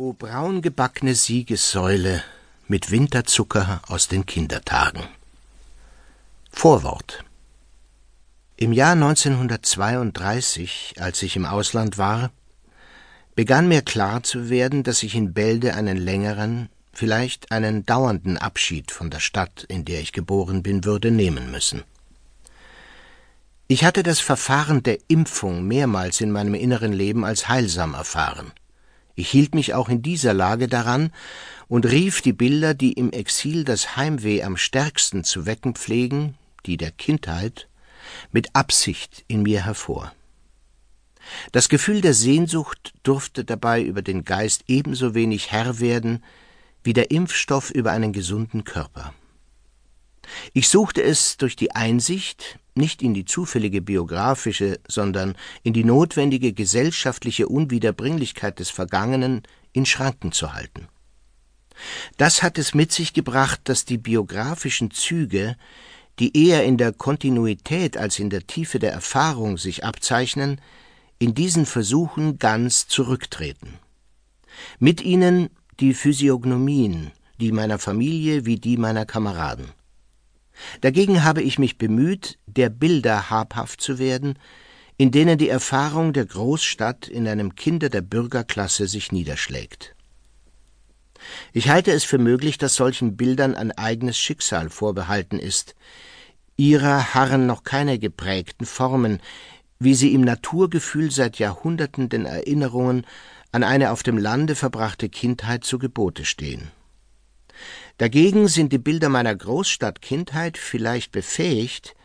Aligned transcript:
O 0.00 0.12
braungebackne 0.12 1.16
Siegessäule 1.16 2.22
mit 2.68 2.92
Winterzucker 2.92 3.82
aus 3.88 4.06
den 4.06 4.26
Kindertagen. 4.26 5.02
Vorwort 6.52 7.24
Im 8.56 8.72
Jahr 8.72 8.92
1932, 8.92 10.94
als 11.00 11.20
ich 11.24 11.34
im 11.34 11.46
Ausland 11.46 11.98
war, 11.98 12.30
begann 13.34 13.66
mir 13.66 13.82
klar 13.82 14.22
zu 14.22 14.50
werden, 14.50 14.84
dass 14.84 15.02
ich 15.02 15.16
in 15.16 15.34
Bälde 15.34 15.74
einen 15.74 15.96
längeren, 15.96 16.68
vielleicht 16.92 17.50
einen 17.50 17.84
dauernden 17.84 18.38
Abschied 18.38 18.92
von 18.92 19.10
der 19.10 19.18
Stadt, 19.18 19.64
in 19.64 19.84
der 19.84 20.00
ich 20.00 20.12
geboren 20.12 20.62
bin, 20.62 20.84
würde 20.84 21.10
nehmen 21.10 21.50
müssen. 21.50 21.82
Ich 23.66 23.82
hatte 23.82 24.04
das 24.04 24.20
Verfahren 24.20 24.84
der 24.84 24.98
Impfung 25.08 25.66
mehrmals 25.66 26.20
in 26.20 26.30
meinem 26.30 26.54
inneren 26.54 26.92
Leben 26.92 27.24
als 27.24 27.48
heilsam 27.48 27.94
erfahren. 27.94 28.52
Ich 29.18 29.30
hielt 29.30 29.52
mich 29.52 29.74
auch 29.74 29.88
in 29.88 30.00
dieser 30.00 30.32
Lage 30.32 30.68
daran 30.68 31.10
und 31.66 31.86
rief 31.86 32.22
die 32.22 32.32
Bilder, 32.32 32.72
die 32.72 32.92
im 32.92 33.10
Exil 33.10 33.64
das 33.64 33.96
Heimweh 33.96 34.44
am 34.44 34.56
stärksten 34.56 35.24
zu 35.24 35.44
wecken 35.44 35.74
pflegen, 35.74 36.38
die 36.66 36.76
der 36.76 36.92
Kindheit, 36.92 37.66
mit 38.30 38.54
Absicht 38.54 39.24
in 39.26 39.42
mir 39.42 39.64
hervor. 39.64 40.12
Das 41.50 41.68
Gefühl 41.68 42.00
der 42.00 42.14
Sehnsucht 42.14 42.94
durfte 43.02 43.44
dabei 43.44 43.82
über 43.82 44.02
den 44.02 44.24
Geist 44.24 44.62
ebenso 44.68 45.16
wenig 45.16 45.50
Herr 45.50 45.80
werden 45.80 46.22
wie 46.84 46.92
der 46.92 47.10
Impfstoff 47.10 47.72
über 47.72 47.90
einen 47.90 48.12
gesunden 48.12 48.62
Körper. 48.62 49.14
Ich 50.52 50.68
suchte 50.68 51.02
es 51.02 51.38
durch 51.38 51.56
die 51.56 51.72
Einsicht, 51.72 52.60
nicht 52.78 53.02
in 53.02 53.12
die 53.12 53.26
zufällige 53.26 53.82
biografische, 53.82 54.80
sondern 54.88 55.36
in 55.62 55.74
die 55.74 55.84
notwendige 55.84 56.54
gesellschaftliche 56.54 57.48
Unwiederbringlichkeit 57.48 58.58
des 58.58 58.70
Vergangenen 58.70 59.42
in 59.72 59.84
Schranken 59.84 60.32
zu 60.32 60.54
halten. 60.54 60.88
Das 62.16 62.42
hat 62.42 62.58
es 62.58 62.74
mit 62.74 62.92
sich 62.92 63.12
gebracht, 63.12 63.60
dass 63.64 63.84
die 63.84 63.98
biografischen 63.98 64.90
Züge, 64.90 65.56
die 66.18 66.36
eher 66.36 66.64
in 66.64 66.76
der 66.76 66.92
Kontinuität 66.92 67.96
als 67.96 68.18
in 68.18 68.30
der 68.30 68.46
Tiefe 68.46 68.78
der 68.78 68.92
Erfahrung 68.92 69.58
sich 69.58 69.84
abzeichnen, 69.84 70.60
in 71.18 71.34
diesen 71.34 71.66
Versuchen 71.66 72.38
ganz 72.38 72.88
zurücktreten. 72.88 73.74
Mit 74.78 75.00
ihnen 75.02 75.50
die 75.78 75.94
Physiognomien, 75.94 77.12
die 77.40 77.52
meiner 77.52 77.78
Familie 77.78 78.46
wie 78.46 78.56
die 78.56 78.76
meiner 78.76 79.06
Kameraden. 79.06 79.77
Dagegen 80.80 81.24
habe 81.24 81.42
ich 81.42 81.58
mich 81.58 81.78
bemüht, 81.78 82.38
der 82.46 82.68
Bilder 82.68 83.30
habhaft 83.30 83.80
zu 83.80 83.98
werden, 83.98 84.38
in 84.96 85.10
denen 85.10 85.38
die 85.38 85.48
Erfahrung 85.48 86.12
der 86.12 86.26
Großstadt 86.26 87.08
in 87.08 87.28
einem 87.28 87.54
Kinder 87.54 87.88
der 87.88 88.02
Bürgerklasse 88.02 88.88
sich 88.88 89.12
niederschlägt. 89.12 89.94
Ich 91.52 91.68
halte 91.68 91.92
es 91.92 92.04
für 92.04 92.18
möglich, 92.18 92.58
dass 92.58 92.74
solchen 92.74 93.16
Bildern 93.16 93.54
ein 93.54 93.72
eigenes 93.72 94.18
Schicksal 94.18 94.70
vorbehalten 94.70 95.38
ist. 95.38 95.74
Ihrer 96.56 97.14
harren 97.14 97.46
noch 97.46 97.62
keine 97.62 97.98
geprägten 97.98 98.66
Formen, 98.66 99.20
wie 99.78 99.94
sie 99.94 100.12
im 100.14 100.22
Naturgefühl 100.22 101.10
seit 101.10 101.38
Jahrhunderten 101.38 102.08
den 102.08 102.24
Erinnerungen 102.24 103.06
an 103.52 103.62
eine 103.62 103.92
auf 103.92 104.02
dem 104.02 104.18
Lande 104.18 104.54
verbrachte 104.54 105.08
Kindheit 105.08 105.64
zu 105.64 105.78
Gebote 105.78 106.24
stehen. 106.24 106.70
Dagegen 107.98 108.46
sind 108.46 108.72
die 108.72 108.78
Bilder 108.78 109.08
meiner 109.08 109.34
Großstadtkindheit 109.34 110.56
vielleicht 110.56 111.10
befähigt, 111.10 111.96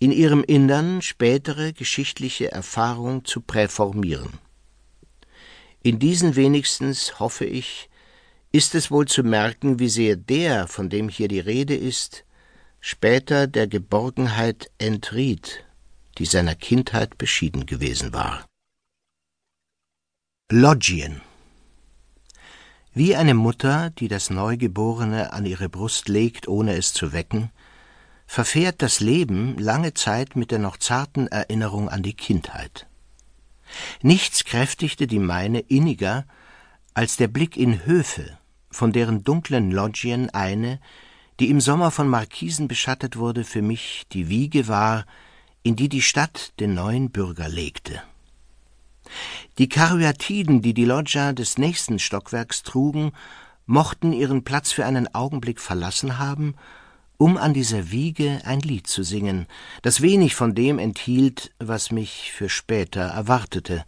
in 0.00 0.10
ihrem 0.10 0.42
Innern 0.44 1.00
spätere 1.00 1.72
geschichtliche 1.72 2.50
Erfahrung 2.50 3.24
zu 3.24 3.40
präformieren. 3.40 4.38
In 5.82 6.00
diesen 6.00 6.34
wenigstens, 6.34 7.20
hoffe 7.20 7.44
ich, 7.44 7.88
ist 8.50 8.74
es 8.74 8.90
wohl 8.90 9.06
zu 9.06 9.22
merken, 9.22 9.78
wie 9.78 9.88
sehr 9.88 10.16
der, 10.16 10.66
von 10.66 10.90
dem 10.90 11.08
hier 11.08 11.28
die 11.28 11.40
Rede 11.40 11.76
ist, 11.76 12.24
später 12.80 13.46
der 13.46 13.68
Geborgenheit 13.68 14.70
entriet, 14.78 15.64
die 16.18 16.26
seiner 16.26 16.56
Kindheit 16.56 17.16
beschieden 17.16 17.66
gewesen 17.66 18.12
war. 18.12 18.44
Loggien 20.50 21.20
wie 22.94 23.16
eine 23.16 23.34
Mutter, 23.34 23.90
die 23.90 24.08
das 24.08 24.30
Neugeborene 24.30 25.32
an 25.32 25.46
ihre 25.46 25.68
Brust 25.68 26.08
legt, 26.08 26.48
ohne 26.48 26.74
es 26.74 26.92
zu 26.92 27.12
wecken, 27.12 27.50
verfährt 28.26 28.82
das 28.82 29.00
Leben 29.00 29.56
lange 29.58 29.94
Zeit 29.94 30.36
mit 30.36 30.50
der 30.50 30.58
noch 30.58 30.76
zarten 30.76 31.28
Erinnerung 31.28 31.88
an 31.88 32.02
die 32.02 32.14
Kindheit. 32.14 32.86
Nichts 34.02 34.44
kräftigte 34.44 35.06
die 35.06 35.18
meine 35.18 35.60
inniger 35.60 36.24
als 36.94 37.16
der 37.16 37.28
Blick 37.28 37.56
in 37.56 37.86
Höfe, 37.86 38.38
von 38.70 38.92
deren 38.92 39.24
dunklen 39.24 39.70
Loggien 39.70 40.30
eine, 40.30 40.80
die 41.40 41.50
im 41.50 41.60
Sommer 41.60 41.90
von 41.90 42.08
Markisen 42.08 42.68
beschattet 42.68 43.16
wurde, 43.16 43.44
für 43.44 43.62
mich 43.62 44.04
die 44.12 44.28
Wiege 44.28 44.68
war, 44.68 45.06
in 45.62 45.76
die 45.76 45.88
die 45.88 46.02
Stadt 46.02 46.52
den 46.60 46.74
neuen 46.74 47.10
Bürger 47.10 47.48
legte. 47.48 48.02
Die 49.58 49.68
Karyatiden, 49.68 50.62
die 50.62 50.72
die 50.72 50.84
Loggia 50.84 51.32
des 51.32 51.58
nächsten 51.58 51.98
Stockwerks 51.98 52.62
trugen, 52.62 53.10
mochten 53.66 54.12
ihren 54.12 54.44
Platz 54.44 54.70
für 54.70 54.86
einen 54.86 55.12
Augenblick 55.14 55.60
verlassen 55.60 56.18
haben, 56.18 56.54
um 57.16 57.36
an 57.36 57.54
dieser 57.54 57.90
Wiege 57.90 58.40
ein 58.44 58.60
Lied 58.60 58.86
zu 58.86 59.02
singen, 59.02 59.48
das 59.82 60.00
wenig 60.00 60.36
von 60.36 60.54
dem 60.54 60.78
enthielt, 60.78 61.52
was 61.58 61.90
mich 61.90 62.30
für 62.32 62.48
später 62.48 63.00
erwartete, 63.00 63.84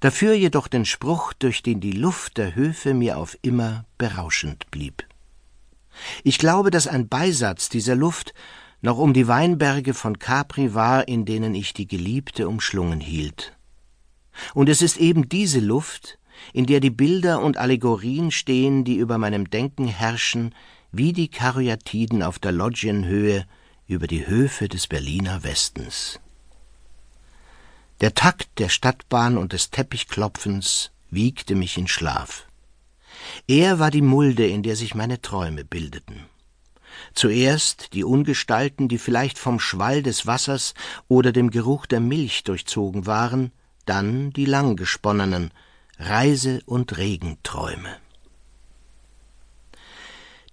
dafür 0.00 0.32
jedoch 0.32 0.66
den 0.66 0.86
Spruch, 0.86 1.34
durch 1.34 1.62
den 1.62 1.80
die 1.80 1.92
Luft 1.92 2.38
der 2.38 2.54
Höfe 2.54 2.94
mir 2.94 3.18
auf 3.18 3.36
immer 3.42 3.84
berauschend 3.98 4.70
blieb. 4.70 5.06
Ich 6.24 6.38
glaube, 6.38 6.70
dass 6.70 6.86
ein 6.86 7.08
Beisatz 7.08 7.68
dieser 7.68 7.96
Luft 7.96 8.32
noch 8.80 8.96
um 8.96 9.12
die 9.12 9.28
Weinberge 9.28 9.92
von 9.92 10.18
Capri 10.18 10.72
war, 10.72 11.06
in 11.06 11.26
denen 11.26 11.54
ich 11.54 11.74
die 11.74 11.86
Geliebte 11.86 12.48
umschlungen 12.48 13.00
hielt. 13.00 13.55
Und 14.54 14.68
es 14.68 14.82
ist 14.82 14.96
eben 14.96 15.28
diese 15.28 15.60
Luft, 15.60 16.18
in 16.52 16.66
der 16.66 16.80
die 16.80 16.90
Bilder 16.90 17.42
und 17.42 17.56
Allegorien 17.56 18.30
stehen, 18.30 18.84
die 18.84 18.96
über 18.96 19.18
meinem 19.18 19.50
Denken 19.50 19.88
herrschen, 19.88 20.54
wie 20.92 21.12
die 21.12 21.28
Karyatiden 21.28 22.22
auf 22.22 22.38
der 22.38 22.52
Loggienhöhe 22.52 23.46
über 23.86 24.06
die 24.06 24.26
Höfe 24.26 24.68
des 24.68 24.86
Berliner 24.86 25.42
Westens. 25.44 26.20
Der 28.00 28.14
Takt 28.14 28.58
der 28.58 28.68
Stadtbahn 28.68 29.38
und 29.38 29.52
des 29.52 29.70
Teppichklopfens 29.70 30.90
wiegte 31.10 31.54
mich 31.54 31.78
in 31.78 31.88
Schlaf. 31.88 32.46
Er 33.48 33.78
war 33.78 33.90
die 33.90 34.02
Mulde, 34.02 34.46
in 34.46 34.62
der 34.62 34.76
sich 34.76 34.94
meine 34.94 35.22
Träume 35.22 35.64
bildeten. 35.64 36.26
Zuerst 37.14 37.92
die 37.92 38.04
Ungestalten, 38.04 38.88
die 38.88 38.98
vielleicht 38.98 39.38
vom 39.38 39.60
Schwall 39.60 40.02
des 40.02 40.26
Wassers 40.26 40.74
oder 41.08 41.32
dem 41.32 41.50
Geruch 41.50 41.86
der 41.86 42.00
Milch 42.00 42.44
durchzogen 42.44 43.06
waren, 43.06 43.52
dann 43.86 44.30
die 44.30 44.44
langgesponnenen 44.44 45.50
Reise- 45.98 46.60
und 46.66 46.98
Regenträume. 46.98 47.96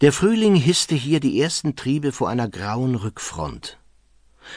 Der 0.02 0.14
Frühling 0.14 0.56
hisste 0.56 0.96
hier 0.96 1.20
die 1.20 1.40
ersten 1.40 1.76
Triebe 1.76 2.12
vor 2.12 2.30
einer 2.30 2.50
grauen 2.50 2.96
Rückfront. 2.96 3.78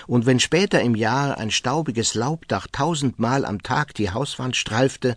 Und 0.06 0.26
wenn 0.26 0.40
später 0.40 0.80
im 0.80 0.94
Jahr 0.94 1.38
ein 1.38 1.50
staubiges 1.50 2.14
Laubdach 2.14 2.66
tausendmal 2.70 3.44
am 3.44 3.62
Tag 3.62 3.94
die 3.94 4.10
Hauswand 4.10 4.56
streifte, 4.56 5.16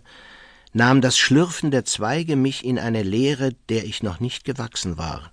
nahm 0.72 1.00
das 1.00 1.18
Schlürfen 1.18 1.70
der 1.70 1.84
Zweige 1.84 2.36
mich 2.36 2.64
in 2.64 2.78
eine 2.78 3.02
Leere, 3.02 3.52
der 3.68 3.84
ich 3.84 4.02
noch 4.02 4.20
nicht 4.20 4.44
gewachsen 4.44 4.96
war. 4.96 5.32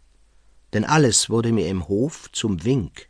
Denn 0.73 0.83
alles 0.83 1.29
wurde 1.29 1.51
mir 1.51 1.67
im 1.67 1.87
Hof 1.87 2.31
zum 2.31 2.63
Wink. 2.63 3.07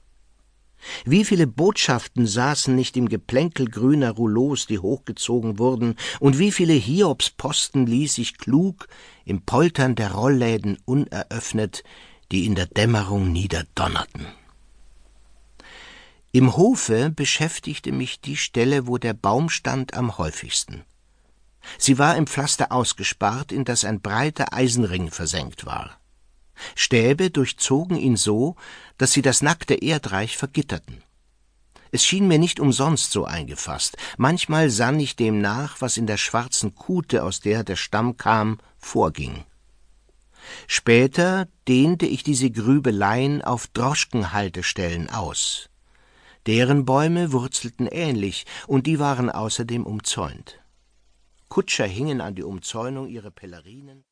Wie 1.05 1.25
viele 1.25 1.47
Botschaften 1.47 2.27
saßen 2.27 2.75
nicht 2.75 2.97
im 2.97 3.09
Geplänkel 3.09 3.69
grüner 3.69 4.11
Rouleaus, 4.11 4.67
die 4.67 4.79
hochgezogen 4.79 5.59
wurden, 5.59 5.95
und 6.19 6.39
wie 6.39 6.51
viele 6.51 6.73
Hiobsposten 6.73 7.85
ließ 7.85 8.17
ich 8.19 8.37
klug 8.37 8.87
im 9.25 9.41
Poltern 9.41 9.95
der 9.95 10.13
Rollläden 10.13 10.77
uneröffnet, 10.85 11.83
die 12.31 12.45
in 12.45 12.55
der 12.55 12.67
Dämmerung 12.67 13.31
niederdonnerten. 13.31 14.27
Im 16.31 16.55
Hofe 16.55 17.09
beschäftigte 17.09 17.91
mich 17.91 18.21
die 18.21 18.37
Stelle, 18.37 18.85
wo 18.85 18.97
der 18.97 19.13
Baum 19.13 19.49
stand, 19.49 19.93
am 19.93 20.17
häufigsten. 20.17 20.83
Sie 21.77 21.97
war 21.97 22.15
im 22.15 22.27
Pflaster 22.27 22.71
ausgespart, 22.71 23.51
in 23.51 23.65
das 23.65 23.83
ein 23.85 24.01
breiter 24.01 24.53
Eisenring 24.53 25.09
versenkt 25.09 25.65
war. 25.65 25.99
Stäbe 26.87 27.31
durchzogen 27.31 27.97
ihn 27.97 28.15
so, 28.15 28.55
dass 28.97 29.11
sie 29.11 29.21
das 29.21 29.41
nackte 29.41 29.73
Erdreich 29.73 30.37
vergitterten. 30.37 31.03
Es 31.91 32.05
schien 32.05 32.29
mir 32.29 32.39
nicht 32.39 32.61
umsonst 32.61 33.11
so 33.11 33.25
eingefasst. 33.25 33.97
Manchmal 34.15 34.69
sann 34.69 34.97
ich 34.97 35.17
dem 35.17 35.41
nach, 35.41 35.81
was 35.81 35.97
in 35.97 36.07
der 36.07 36.15
schwarzen 36.15 36.75
Kute, 36.75 37.25
aus 37.25 37.41
der 37.41 37.65
der 37.65 37.75
Stamm 37.75 38.15
kam, 38.15 38.59
vorging. 38.77 39.43
Später 40.65 41.49
dehnte 41.67 42.05
ich 42.05 42.23
diese 42.23 42.51
Grübeleien 42.51 43.41
auf 43.41 43.67
Droschkenhaltestellen 43.67 45.09
aus. 45.09 45.69
Deren 46.45 46.85
Bäume 46.85 47.33
wurzelten 47.33 47.87
ähnlich, 47.87 48.45
und 48.65 48.87
die 48.87 48.97
waren 48.97 49.29
außerdem 49.29 49.85
umzäunt. 49.85 50.61
Kutscher 51.49 51.85
hingen 51.85 52.21
an 52.21 52.35
die 52.35 52.43
Umzäunung 52.43 53.09
ihre 53.09 53.31
Pelerinen 53.31 54.05